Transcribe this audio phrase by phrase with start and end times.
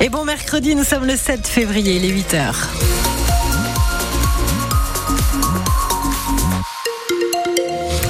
[0.00, 2.54] Et bon mercredi, nous sommes le 7 février, il est 8h.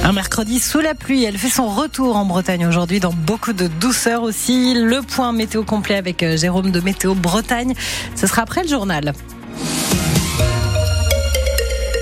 [0.03, 3.69] Un mercredi sous la pluie, elle fait son retour en Bretagne aujourd'hui dans beaucoup de
[3.69, 4.75] douceur aussi.
[4.75, 7.75] Le point météo complet avec euh, Jérôme de Météo Bretagne,
[8.15, 9.13] ce sera après le journal.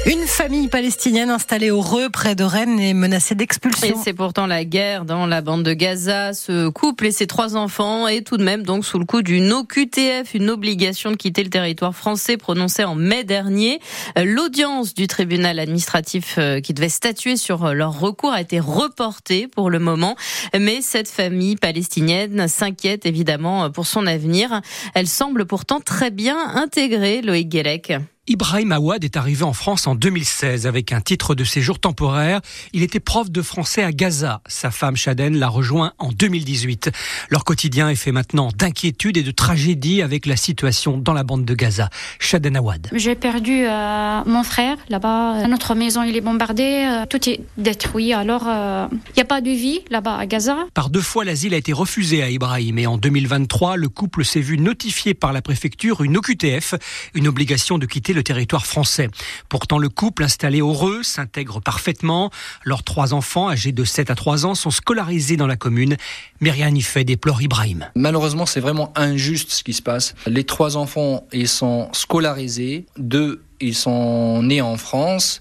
[0.06, 3.88] Une famille palestinienne installée au Reux, près de Rennes, est menacée d'expulsion.
[3.88, 6.34] Et c'est pourtant la guerre dans la bande de Gaza.
[6.34, 9.50] Ce couple et ses trois enfants est tout de même donc sous le coup d'une
[9.50, 13.80] OQTF, une obligation de quitter le territoire français prononcée en mai dernier.
[14.22, 19.70] L'audience du tribunal administratif euh, qui devait statuer sur leur recours a été reportée pour
[19.70, 20.16] le moment.
[20.52, 24.60] Mais cette famille palestinienne s'inquiète évidemment pour son avenir.
[24.94, 27.94] Elle semble pourtant très bien intégrée, Loïc Guélec.
[28.26, 32.40] Ibrahim Awad est arrivé en France en 2016 avec un titre de séjour temporaire.
[32.72, 34.40] Il était prof de français à Gaza.
[34.46, 36.90] Sa femme Shaden l'a rejoint en 2018.
[37.28, 41.44] Leur quotidien est fait maintenant d'inquiétude et de tragédie avec la situation dans la bande
[41.44, 41.90] de Gaza.
[42.18, 42.88] Shaden Awad.
[42.94, 45.46] J'ai perdu euh, mon frère là-bas.
[45.46, 48.14] Notre maison il est bombardée, euh, tout est détruit.
[48.14, 48.86] Alors il euh,
[49.16, 50.56] n'y a pas de vie là-bas à Gaza.
[50.72, 54.40] Par deux fois l'asile a été refusé à Ibrahim et en 2023 le couple s'est
[54.40, 56.76] vu notifié par la préfecture une OQTF,
[57.12, 59.08] une obligation de quitter le territoire français.
[59.48, 62.30] Pourtant, le couple installé au Reux s'intègre parfaitement.
[62.64, 65.96] Leurs trois enfants, âgés de 7 à 3 ans, sont scolarisés dans la commune.
[66.40, 67.86] Mais rien n'y fait, déplore Ibrahim.
[67.94, 70.14] Malheureusement, c'est vraiment injuste ce qui se passe.
[70.26, 72.86] Les trois enfants, ils sont scolarisés.
[72.98, 75.40] Deux, ils sont nés en France.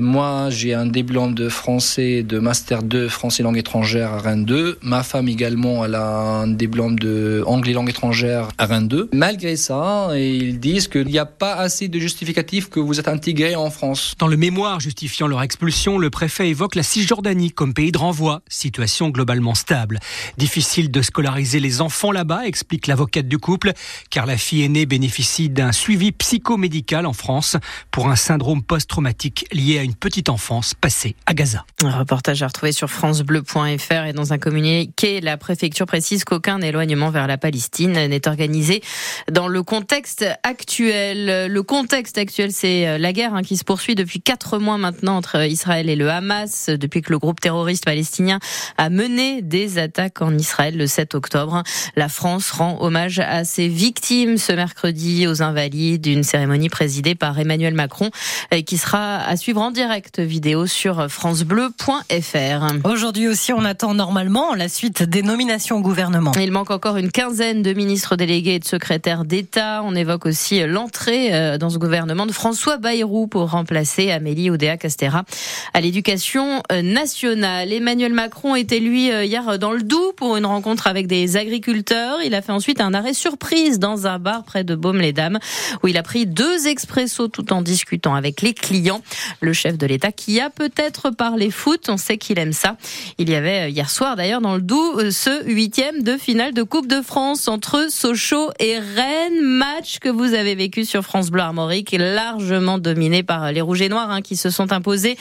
[0.00, 4.78] Moi, j'ai un diplôme de français, de master 2 français langue étrangère à Rennes 2.
[4.80, 9.10] Ma femme également, elle a un diplôme de anglais langue étrangère à Rennes 2.
[9.12, 13.54] Malgré ça, ils disent qu'il n'y a pas assez de justificatifs que vous êtes intégrés
[13.54, 14.14] en France.
[14.18, 18.40] Dans le mémoire justifiant leur expulsion, le préfet évoque la Cisjordanie comme pays de renvoi,
[18.48, 20.00] situation globalement stable.
[20.38, 23.72] Difficile de scolariser les enfants là-bas, explique l'avocate du couple,
[24.08, 27.58] car la fille aînée bénéficie d'un suivi psychomédical en France
[27.90, 31.64] pour un syndrome post-traumatique lié à une petite enfance passée à Gaza.
[31.82, 37.10] Un reportage à retrouver sur francebleu.fr et dans un communiqué, la préfecture précise qu'aucun éloignement
[37.10, 38.82] vers la Palestine n'est organisé
[39.30, 41.52] dans le contexte actuel.
[41.52, 45.16] Le contexte actuel, c'est euh, la guerre hein, qui se poursuit depuis quatre mois maintenant
[45.16, 48.38] entre Israël et le Hamas, depuis que le groupe terroriste palestinien
[48.78, 51.62] a mené des attaques en Israël le 7 octobre.
[51.96, 57.38] La France rend hommage à ses victimes ce mercredi aux Invalides, une cérémonie présidée par
[57.38, 58.10] Emmanuel Macron
[58.54, 62.88] euh, qui sera à suivre en direct vidéo sur francebleu.fr.
[62.88, 66.32] Aujourd'hui aussi, on attend normalement la suite des nominations au gouvernement.
[66.38, 69.82] Il manque encore une quinzaine de ministres délégués et de secrétaires d'État.
[69.84, 75.24] On évoque aussi l'entrée euh, dans ce gouvernement de François Bayrou pour remplacer Amélie Oudéa-Castera
[75.72, 77.72] à l'éducation euh, nationale.
[77.72, 82.18] Emmanuel Macron était lui euh, hier dans le Doubs pour une rencontre avec des agriculteurs.
[82.24, 85.38] Il a fait ensuite un arrêt surprise dans un bar près de Baume-les-Dames
[85.82, 89.00] où il a pris deux expressos tout en discutant avec les clients.
[89.40, 91.88] Le chef de l'État qui a peut-être parlé foot.
[91.88, 92.76] On sait qu'il aime ça.
[93.18, 96.52] Il y avait euh, hier soir d'ailleurs dans le Doubs euh, ce huitième de finale
[96.52, 99.40] de Coupe de France entre Sochaux et Rennes.
[99.40, 103.88] Match que vous avez vécu sur France Bleu Armorique, largement dominé par les Rouges et
[103.88, 105.16] Noirs hein, qui se sont imposés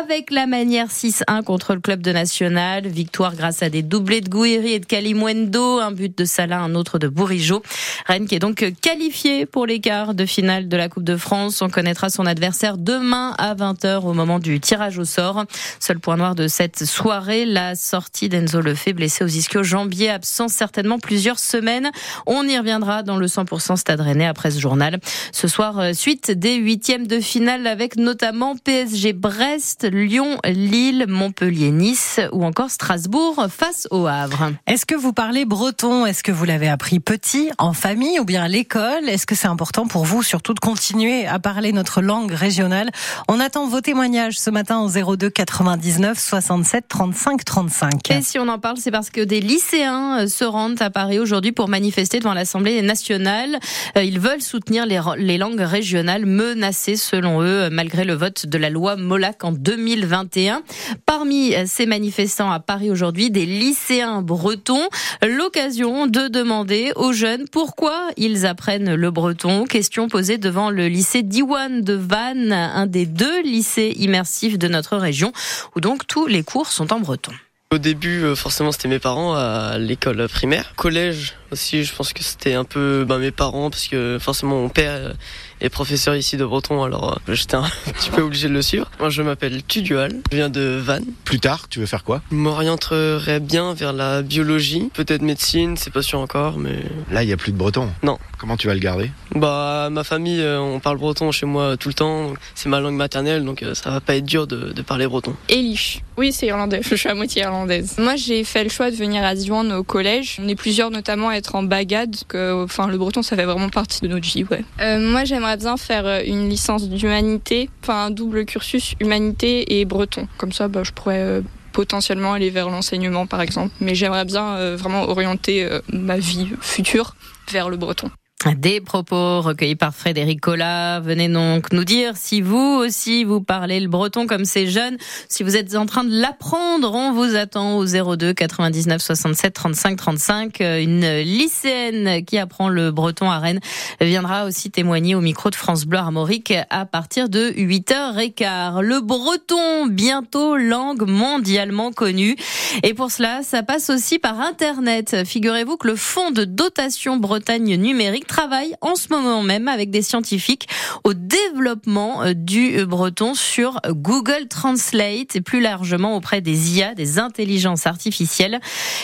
[0.00, 2.86] avec la manière 6-1 contre le club de National.
[2.86, 6.74] Victoire grâce à des doublés de Gouiri et de Kalimwendo, un but de Salah, un
[6.74, 7.62] autre de Bourigeau.
[8.06, 11.62] Rennes qui est donc qualifié pour les quarts de finale de la Coupe de France.
[11.62, 15.44] On connaîtra son adversaire demain à 20 au moment du tirage au sort.
[15.80, 20.98] Seul point noir de cette soirée, la sortie d'Enzo Lefebvre blessé aux ischio-jambiers, absent certainement
[20.98, 21.90] plusieurs semaines.
[22.26, 24.98] On y reviendra dans le 100% Stade Rennais après ce journal.
[25.32, 31.70] Ce soir, euh, suite des huitièmes de finale avec notamment PSG Brest, Lyon, Lille, Montpellier,
[31.70, 34.52] Nice ou encore Strasbourg face au Havre.
[34.66, 36.06] Est-ce que vous parlez breton?
[36.06, 39.08] Est-ce que vous l'avez appris petit, en famille ou bien à l'école?
[39.08, 42.90] Est-ce que c'est important pour vous surtout de continuer à parler notre langue régionale?
[43.28, 48.10] On attend vos témoignages ce matin au 02 99 67 35 35.
[48.10, 51.18] Et si on en parle, c'est parce que des lycéens euh, se rendent à Paris
[51.18, 53.58] aujourd'hui pour manifester devant l'Assemblée nationale.
[53.96, 58.70] Euh, ils veulent soutenir les, langues régionales menacées, selon eux, malgré le vote de la
[58.70, 60.62] loi Molac en 2021.
[61.04, 64.88] Parmi euh, ces manifestants à Paris aujourd'hui, des lycéens bretons,
[65.22, 69.64] l'occasion de demander aux jeunes pourquoi ils apprennent le breton.
[69.64, 73.57] Question posée devant le lycée Diwan de Vannes, un des deux lycées
[73.96, 75.32] immersif de notre région,
[75.76, 77.32] où donc tous les cours sont en breton.
[77.70, 80.72] Au début, euh, forcément, c'était mes parents à l'école primaire.
[80.76, 84.70] Collège aussi, je pense que c'était un peu bah, mes parents parce que forcément mon
[84.70, 85.12] père
[85.60, 87.64] est professeur ici de breton, alors euh, j'étais un
[87.94, 88.90] petit peu obligé de le suivre.
[89.00, 91.06] Moi, je m'appelle Tudual, je viens de Vannes.
[91.24, 92.22] Plus tard, tu veux faire quoi?
[92.30, 96.82] Je m'orienterais bien vers la biologie, peut-être médecine, c'est pas sûr encore, mais...
[97.10, 98.18] Là, il n'y a plus de breton Non.
[98.38, 99.10] Comment tu vas le garder?
[99.34, 102.94] Bah, ma famille, euh, on parle breton chez moi tout le temps, c'est ma langue
[102.94, 105.34] maternelle, donc euh, ça va pas être dur de, de parler breton.
[105.48, 107.96] Elish, oui c'est irlandais, je suis à moitié irlandaise.
[107.98, 111.30] Moi j'ai fait le choix de venir à Diwan au collège, on est plusieurs notamment
[111.30, 114.44] à être en bagade, que, enfin le breton ça fait vraiment partie de notre vie,
[114.50, 114.64] ouais.
[114.80, 120.28] Euh, moi j'aimerais bien faire une licence d'humanité, enfin un double cursus humanité et breton,
[120.36, 121.20] comme ça bah, je pourrais...
[121.20, 121.40] Euh,
[121.78, 126.48] potentiellement aller vers l'enseignement par exemple, mais j'aimerais bien euh, vraiment orienter euh, ma vie
[126.60, 127.14] future
[127.52, 128.10] vers le breton.
[128.56, 131.00] Des propos recueillis par Frédéric Collat.
[131.00, 134.96] Venez donc nous dire si vous aussi vous parlez le breton comme ces jeunes,
[135.28, 136.94] si vous êtes en train de l'apprendre.
[136.94, 140.60] On vous attend au 02 99 67 35 35.
[140.60, 143.60] Une lycéenne qui apprend le breton à Rennes
[144.00, 148.80] viendra aussi témoigner au micro de France Bleu Armorique à partir de 8h15.
[148.80, 152.36] Le breton, bientôt langue mondialement connue.
[152.82, 155.24] Et pour cela, ça passe aussi par Internet.
[155.24, 160.00] Figurez-vous que le fonds de dotation Bretagne numérique travaille en ce moment même avec des
[160.00, 160.68] scientifiques
[161.02, 167.18] au développement euh, du breton sur Google Translate et plus largement auprès des IA, des
[167.18, 168.60] intelligences artificielles.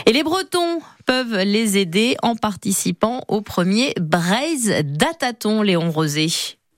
[0.07, 6.29] Et les Bretons peuvent les aider en participant au premier Braise Dataton, Léon Rosé.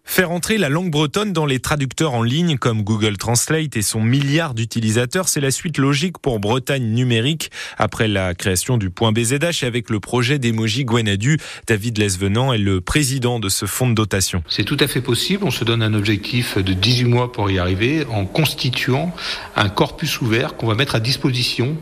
[0.08, 4.00] Faire entrer la langue bretonne dans les traducteurs en ligne comme Google Translate et son
[4.00, 9.64] milliard d'utilisateurs, c'est la suite logique pour Bretagne numérique après la création du point BZH
[9.64, 11.38] avec le projet d'emoji Gwenadu.
[11.66, 14.42] David Lesvenant est le président de ce fonds de dotation.
[14.48, 15.42] C'est tout à fait possible.
[15.44, 19.12] On se donne un objectif de 18 mois pour y arriver en constituant
[19.56, 21.76] un corpus ouvert qu'on va mettre à disposition,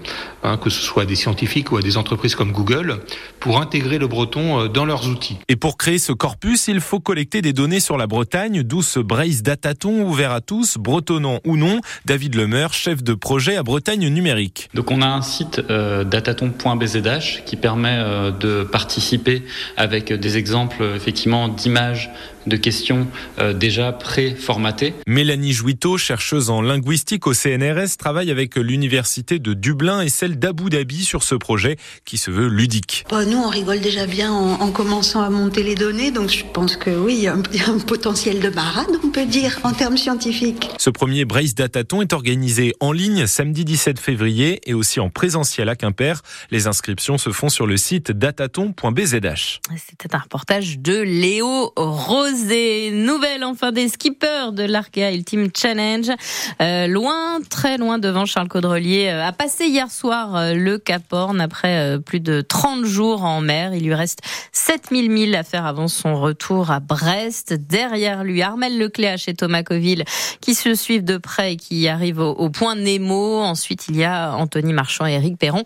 [0.44, 3.00] hein, que ce soit à des scientifiques ou à des entreprises comme Google,
[3.40, 5.38] pour intégrer le breton dans leurs outils.
[5.48, 9.00] Et pour créer ce corpus, il faut collecter des données sur la Bretagne, d'où ce
[9.00, 11.80] Brace Dataton ouvert à tous, bretonnant ou non.
[12.04, 14.68] David Lemeur, chef de projet à Bretagne numérique.
[14.74, 19.42] Donc on a un site euh, dataton.bzh qui permet euh, de participer
[19.76, 22.10] avec des exemples effectivement d'images
[22.46, 23.06] de questions
[23.38, 24.94] euh, déjà pré-formatées.
[25.06, 30.70] Mélanie Jouiteau, chercheuse en linguistique au CNRS, travaille avec l'université de Dublin et celle d'Abu
[30.70, 33.04] Dhabi sur ce projet qui se veut ludique.
[33.10, 36.44] Bah, nous, on rigole déjà bien en, en, commençant à monter les données, donc je
[36.52, 39.10] pense que oui, il y a un, il y a un potentiel de barade, on
[39.10, 40.68] peut dire, en termes scientifiques.
[40.78, 45.68] Ce premier Brace Dataton est organisé en ligne samedi 17 février et aussi en présentiel
[45.68, 46.20] à Quimper.
[46.50, 49.60] Les inscriptions se font sur le site dataton.bzh.
[49.76, 56.10] C'était un reportage de Léo Rose des nouvelles enfin des skippers de l'Arkea Ultimate Challenge.
[56.60, 61.02] Euh, loin, très loin devant Charles Caudrelier, euh, a passé hier soir euh, le Cap
[61.12, 63.74] Horn après plus de 30 jours en mer.
[63.74, 64.20] Il lui reste
[64.52, 67.52] 7000 milles à faire avant son retour à Brest.
[67.52, 70.04] Derrière lui, Armel Lecléache chez Thomas Coville
[70.40, 73.40] qui se suivent de près et qui arrivent au, au point Nemo.
[73.40, 75.64] Ensuite, il y a Anthony Marchand et Eric Perron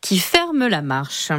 [0.00, 1.30] qui ferment la marche.